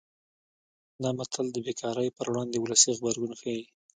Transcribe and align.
دا 1.01 1.09
متل 1.17 1.45
د 1.51 1.57
بې 1.65 1.73
کارۍ 1.81 2.09
پر 2.17 2.25
وړاندې 2.31 2.57
ولسي 2.59 2.91
غبرګون 2.97 3.31
ښيي 3.41 3.63